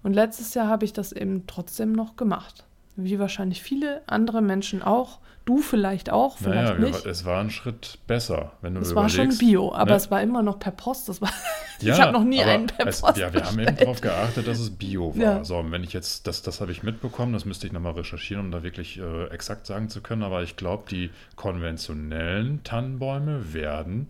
[0.02, 2.64] Und letztes Jahr habe ich das eben trotzdem noch gemacht.
[2.96, 5.20] Wie wahrscheinlich viele andere Menschen auch.
[5.46, 7.06] Du vielleicht auch, vielleicht Naja, nicht.
[7.06, 9.38] es war ein Schritt besser, wenn du Es war schon.
[9.38, 9.98] Bio, aber ne?
[9.98, 11.10] es war immer noch per Post.
[11.10, 11.30] Das war,
[11.82, 13.82] Ja, ich habe noch nie einen per es, Post Ja, wir haben eben bestellt.
[13.82, 15.22] darauf geachtet, dass es Bio war.
[15.22, 15.44] Ja.
[15.44, 18.46] So, und wenn ich jetzt, das, das habe ich mitbekommen, das müsste ich nochmal recherchieren,
[18.46, 24.08] um da wirklich äh, exakt sagen zu können, aber ich glaube, die konventionellen Tannenbäume werden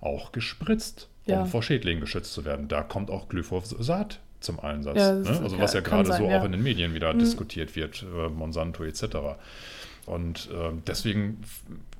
[0.00, 1.42] auch gespritzt, Ja.
[1.42, 2.68] um vor Schädlingen geschützt zu werden.
[2.68, 4.96] Da kommt auch Glyphosat zum Einsatz.
[4.96, 5.28] Ja, ne?
[5.42, 7.18] Also was ja gerade so auch in den Medien wieder Mhm.
[7.18, 9.04] diskutiert wird, äh, Monsanto etc.
[10.10, 11.38] Und äh, deswegen,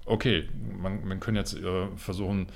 [0.06, 0.48] okay,
[0.80, 2.46] man, man kann jetzt äh, versuchen,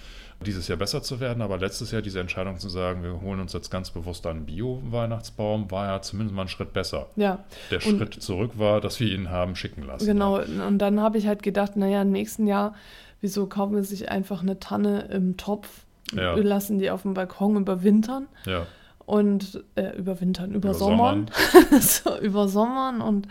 [0.44, 3.52] dieses Jahr besser zu werden, aber letztes Jahr diese Entscheidung zu sagen, wir holen uns
[3.52, 7.06] jetzt ganz bewusst einen Bio-Weihnachtsbaum, war ja zumindest mal ein Schritt besser.
[7.16, 10.06] Ja, Der Und- Schritt zurück war, dass wir ihn haben schicken lassen.
[10.06, 10.40] genau.
[10.40, 12.74] Und dann habe ich halt gedacht, naja, im nächsten Jahr,
[13.20, 16.36] wieso kaufen wir sich einfach eine Tanne im Topf, Ja.
[16.36, 18.66] wir lassen die auf dem Balkon überwintern Ja,
[19.06, 21.28] und äh, überwintern, Übersommern.
[21.28, 23.28] übersommern, so, übersommern und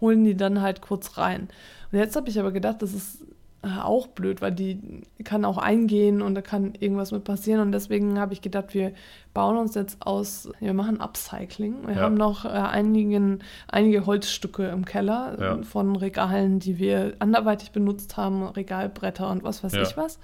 [0.00, 1.48] holen die dann halt kurz rein.
[1.92, 3.22] Und jetzt habe ich aber gedacht, das ist
[3.62, 7.60] äh, auch blöd, weil die kann auch eingehen und da kann irgendwas mit passieren.
[7.60, 8.92] Und deswegen habe ich gedacht, wir
[9.34, 11.86] bauen uns jetzt aus, wir machen Upcycling.
[11.86, 12.00] Wir Ja.
[12.02, 15.62] haben noch äh, einigen, einige Holzstücke im Keller Ja.
[15.62, 19.82] von Regalen, die wir anderweitig benutzt haben, Regalbretter und was weiß Ja.
[19.82, 20.18] ich was.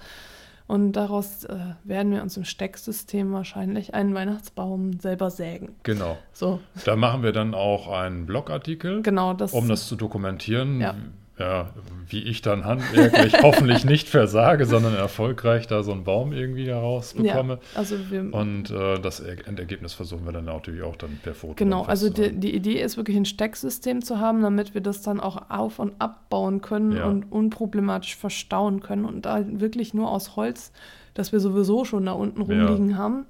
[0.65, 5.75] Und daraus äh, werden wir uns im Stecksystem wahrscheinlich einen Weihnachtsbaum selber sägen.
[5.83, 6.17] genau.
[6.31, 9.53] So, Da machen wir dann auch einen Blogartikel, genau das.
[9.53, 10.79] um das zu dokumentieren.
[10.79, 10.95] Ja.
[11.39, 11.71] Ja,
[12.09, 17.53] wie ich dann handwerklich hoffentlich nicht versage, sondern erfolgreich da so einen Baum irgendwie herausbekomme.
[17.55, 21.33] ja, also wir, Und äh, das Er- Endergebnis versuchen wir dann natürlich auch dann per
[21.33, 21.55] Foto.
[21.55, 25.19] genau, also die, die Idee ist wirklich ein Stecksystem zu haben, damit wir das dann
[25.19, 27.05] auch auf- und abbauen können Ja.
[27.05, 30.71] und unproblematisch verstauen können und da wirklich nur aus Holz,
[31.15, 32.63] das wir sowieso schon da unten Ja.
[32.67, 33.25] rumliegen haben,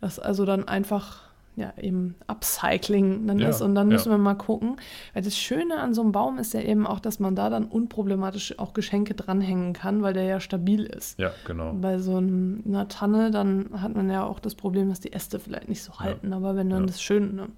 [0.00, 1.25] das also dann einfach
[1.56, 3.62] ja, eben Upcycling dann Ja, ist.
[3.62, 3.94] Und dann ja.
[3.96, 4.76] müssen wir mal gucken.
[5.14, 7.64] Weil das Schöne an so einem Baum ist ja eben auch, dass man da dann
[7.64, 11.18] unproblematisch auch Geschenke dranhängen kann, weil der ja stabil ist.
[11.18, 11.72] Ja, genau.
[11.72, 15.68] Bei so einer Tanne, dann hat man ja auch das Problem, dass die Äste vielleicht
[15.68, 16.32] nicht so halten.
[16.34, 16.86] Aber wenn dann Ja.
[16.86, 17.48] das schön ne,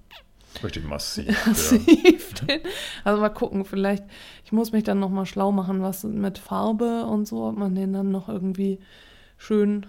[0.63, 1.27] Richtig massiv.
[1.45, 1.51] ja.
[1.51, 2.61] massiv den-
[3.03, 4.03] Also mal gucken, vielleicht,
[4.45, 7.93] ich muss mich dann nochmal schlau machen, was mit Farbe und so, ob man den
[7.93, 8.79] dann noch irgendwie
[9.37, 9.85] schön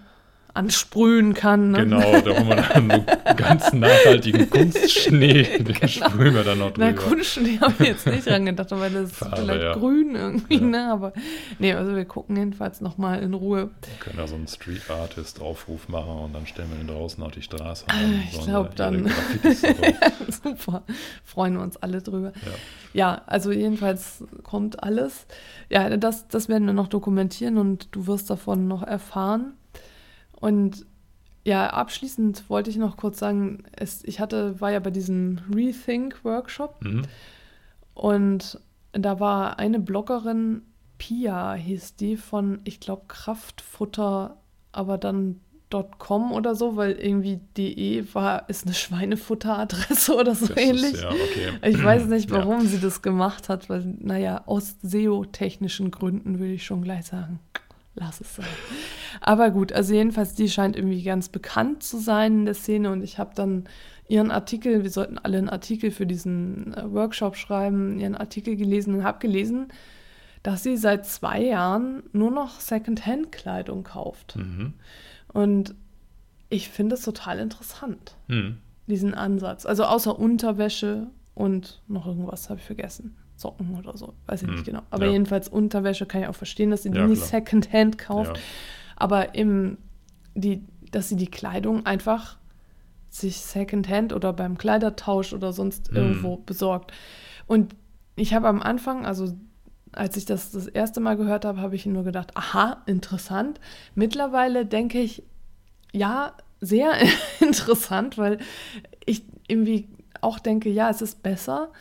[0.53, 1.71] ansprühen kann.
[1.71, 1.79] Ne?
[1.79, 3.05] Genau, da haben wir dann einen
[3.37, 5.87] ganz nachhaltigen Kunstschnee, den Genau.
[5.87, 7.01] sprühen wir dann noch Na, drüber.
[7.09, 9.73] Kunstschnee habe ich jetzt nicht dran gedacht, weil das ist Farbe, vielleicht ja.
[9.73, 10.61] grün irgendwie, Ja.
[10.61, 10.91] ne?
[10.91, 11.13] Aber
[11.59, 13.69] nee, also wir gucken jedenfalls nochmal in Ruhe.
[13.81, 17.23] Wir können da so einen Street Artist Aufruf machen und dann stellen wir den draußen
[17.23, 17.85] auf die Straße.
[17.85, 19.11] Und Ah, ich sollen glaub, da ihre dann-.
[20.43, 20.83] Super.
[21.23, 22.31] Freuen wir uns alle drüber.
[22.35, 22.51] Ja.
[22.93, 25.25] Ja, also jedenfalls kommt alles.
[25.69, 29.53] Ja, das, das werden wir noch dokumentieren und du wirst davon noch erfahren.
[30.41, 30.85] Und
[31.45, 36.83] ja, abschließend wollte ich noch kurz sagen, es, ich hatte, war ja bei diesem Rethink-Workshop
[36.83, 37.03] Mhm.
[37.93, 38.59] und
[38.93, 40.63] da war eine Bloggerin,
[40.97, 44.37] Pia hieß die, von, ich glaube, Kraftfutter,
[44.71, 45.39] aber dann
[45.99, 50.93] .com oder so, weil irgendwie de war, ist eine Schweinefutteradresse oder so Das ähnlich.
[50.95, 51.69] Ist, ja, okay.
[51.69, 52.37] Ich weiß nicht, Ja.
[52.37, 57.39] warum sie das gemacht hat, weil, naja, aus SEO-technischen Gründen würde ich schon gleich sagen,
[57.95, 58.45] lass es sein.
[59.19, 63.03] Aber gut, also jedenfalls, die scheint irgendwie ganz bekannt zu sein in der Szene und
[63.03, 63.65] ich habe dann
[64.07, 68.95] ihren Artikel, wir sollten alle einen Artikel für diesen äh, Workshop schreiben, ihren Artikel gelesen
[68.95, 69.67] und habe gelesen,
[70.43, 74.35] dass sie seit zwei Jahren nur noch Secondhand-Kleidung kauft.
[74.35, 74.73] Mhm.
[75.27, 75.75] Und
[76.49, 78.57] ich finde es total interessant Mhm.
[78.87, 79.65] diesen Ansatz.
[79.65, 83.15] Also außer Unterwäsche und noch irgendwas habe ich vergessen.
[83.41, 84.81] Socken oder so, weiß ich Hm, nicht genau.
[84.91, 85.11] Aber ja.
[85.11, 87.21] jedenfalls Unterwäsche kann ich auch verstehen, dass sie die Ja, nicht.
[87.21, 88.37] Secondhand kauft.
[88.37, 88.43] Ja.
[88.95, 89.77] Aber im,
[90.35, 92.37] die, dass sie die Kleidung einfach
[93.09, 95.95] sich Secondhand oder beim Kleidertausch oder sonst Hm.
[95.97, 96.91] irgendwo besorgt.
[97.47, 97.75] Und
[98.15, 99.33] ich habe am Anfang, also
[99.93, 103.59] als ich das das erste Mal gehört habe, habe ich nur gedacht, aha, interessant.
[103.95, 105.23] Mittlerweile denke ich,
[105.91, 106.93] ja, sehr
[107.41, 108.37] interessant, weil
[109.05, 109.89] ich irgendwie
[110.21, 111.71] auch denke, ja, es ist besser.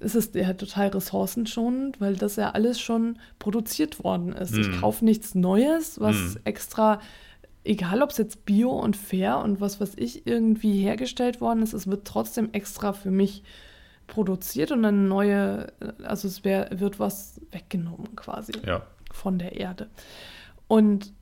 [0.00, 4.56] Es ist ja total ressourcenschonend, weil das ja alles schon produziert worden ist.
[4.56, 4.80] Ich Mhm.
[4.80, 6.36] kaufe nichts Neues, was Mhm.
[6.44, 7.00] extra,
[7.64, 11.72] egal ob es jetzt bio und fair und was, was ich irgendwie hergestellt worden ist,
[11.72, 13.42] es wird trotzdem extra für mich
[14.06, 18.82] produziert und eine neue, also es wär, wird was weggenommen quasi ja.
[19.12, 19.88] von der Erde.
[20.66, 21.12] Und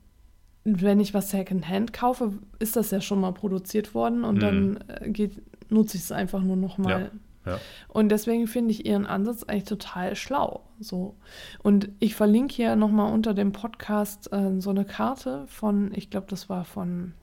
[0.64, 4.40] wenn ich was Secondhand kaufe, ist das ja schon mal produziert worden und Mhm.
[4.40, 7.10] dann äh, geht, nutze ich es einfach nur noch mal.
[7.46, 7.58] Ja.
[7.88, 10.64] Und deswegen finde ich ihren Ansatz eigentlich total schlau.
[10.80, 11.14] So.
[11.62, 16.26] Und ich verlinke hier nochmal unter dem Podcast äh, so eine Karte von, ich glaube,
[16.28, 17.14] das war von,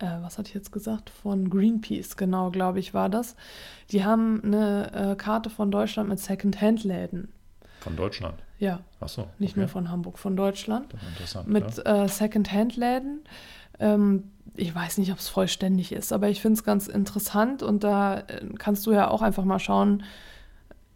[0.00, 1.10] äh, was hatte ich jetzt gesagt?
[1.10, 3.36] Von Greenpeace, genau, glaube ich, war das.
[3.90, 7.32] Die haben eine äh, Karte von Deutschland mit Secondhand-Läden.
[7.80, 8.42] Von Deutschland.
[8.58, 9.26] Ja, Achso.
[9.38, 9.60] nicht okay.
[9.60, 10.94] nur von Hamburg, von Deutschland.
[11.12, 11.48] Interessant.
[11.48, 12.04] Mit ja.
[12.04, 13.20] äh, Secondhand-Läden.
[13.78, 14.24] Ähm,
[14.56, 18.20] ich weiß nicht, ob es vollständig ist, aber ich finde es ganz interessant und da
[18.20, 20.04] äh, kannst du ja auch einfach mal schauen,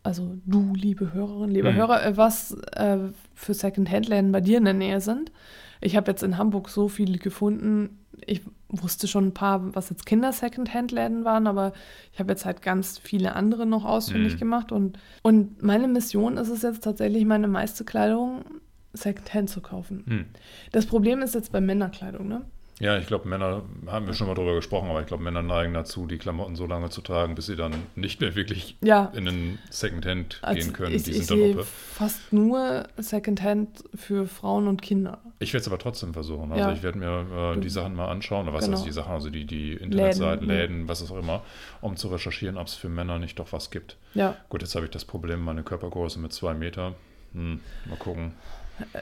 [0.05, 1.77] also du, liebe Hörerin, lieber Mhm.
[1.77, 2.99] Hörer, äh, was äh,
[3.35, 5.33] für Secondhand-Läden bei dir in der Nähe sind.
[5.81, 7.99] Ich habe jetzt in Hamburg so viele gefunden.
[8.27, 11.73] Ich wusste schon ein paar, was jetzt Kinder-Secondhand-Läden waren, aber
[12.12, 14.38] ich habe jetzt halt ganz viele andere noch ausfindig Mhm.
[14.38, 14.73] gemacht.
[14.73, 18.45] Und, und meine Mission ist es jetzt tatsächlich, meine meiste Kleidung
[18.93, 20.05] Secondhand zu kaufen.
[20.07, 20.25] Hm.
[20.73, 22.43] Das Problem ist jetzt bei Männerkleidung, ne?
[22.81, 25.75] Ja, ich glaube, Männer, haben wir schon mal drüber gesprochen, aber ich glaube, Männer neigen
[25.75, 29.07] dazu, die Klamotten so lange zu tragen, bis sie dann nicht mehr wirklich Ja.
[29.17, 30.95] in den Secondhand Also gehen können.
[30.95, 35.19] ich, die ich sind dann sehe fast nur Secondhand für Frauen und Kinder.
[35.41, 36.53] Ich werde es aber trotzdem versuchen.
[36.53, 36.73] Also Ja.
[36.73, 38.77] ich werde mir äh, die Sachen mal anschauen, oder was Genau.
[38.77, 41.43] heißt die Sachen, also die, die Internetseiten, Läden, Läden, was auch immer,
[41.81, 43.97] um zu recherchieren, ob es für Männer nicht doch was gibt.
[44.14, 46.95] Ja, Gut, jetzt habe ich das Problem, meine Körpergröße mit zwei Meter.
[47.33, 48.35] Hm, mal gucken.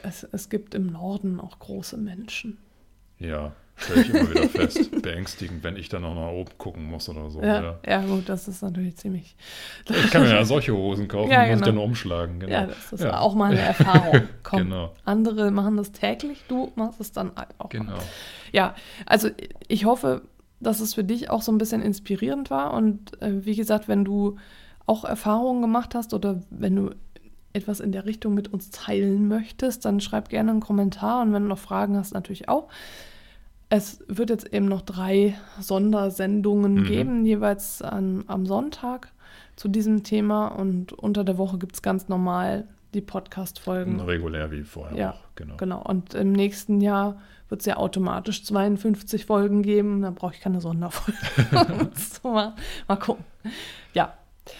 [0.03, 2.57] es, es gibt im Norden auch große Menschen.
[3.19, 5.01] Ja, stelle ich immer wieder fest.
[5.01, 7.41] Beängstigend, wenn ich dann noch nach oben gucken muss oder so.
[7.41, 7.79] Ja, Ja.
[7.87, 8.01] ja.
[8.05, 9.35] gut, das ist natürlich ziemlich.
[9.89, 11.65] Ich kann mir ja solche Hosen kaufen, Ja, muss ich genau.
[11.65, 12.39] dann umschlagen.
[12.39, 12.51] Genau.
[12.51, 13.19] Ja, das ist Ja.
[13.19, 14.21] auch mal eine Erfahrung.
[14.43, 14.93] Komm, Genau.
[15.05, 17.71] andere machen das täglich, du machst es dann halt auch.
[17.71, 17.79] Mal.
[17.79, 17.97] Genau.
[18.51, 19.29] Ja, also
[19.67, 20.23] ich hoffe,
[20.59, 22.73] dass es für dich auch so ein bisschen inspirierend war.
[22.73, 24.37] Und äh, wie gesagt, wenn du
[24.87, 26.89] auch Erfahrungen gemacht hast oder wenn du
[27.53, 31.43] etwas in der Richtung mit uns teilen möchtest, dann schreib gerne einen Kommentar und wenn
[31.43, 32.67] du noch Fragen hast, natürlich auch.
[33.69, 36.83] Es wird jetzt eben noch drei Sondersendungen Mhm.
[36.85, 39.11] geben, jeweils an, am Sonntag
[39.55, 43.99] zu diesem Thema und unter der Woche gibt es ganz normal die Podcast-Folgen.
[43.99, 45.57] Regulär wie vorher Ja, auch, genau.
[45.57, 45.81] Genau.
[45.81, 50.01] Und im nächsten Jahr wird es ja automatisch 52 Folgen geben.
[50.01, 51.19] Da brauche ich keine Sonderfolge.
[51.95, 52.55] so, mal,
[52.87, 53.25] mal gucken.
[53.93, 54.13] Ja,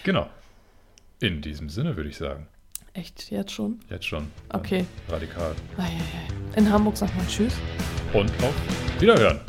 [0.04, 0.28] Genau.
[1.20, 2.46] In diesem Sinne würde ich sagen.
[2.98, 3.78] Echt jetzt schon.
[3.88, 4.26] Jetzt schon.
[4.52, 4.84] Okay.
[5.08, 5.54] Radikal.
[6.56, 7.54] In Hamburg sagt man Tschüss.
[8.12, 8.54] Und auf
[9.00, 9.40] Wiederhören.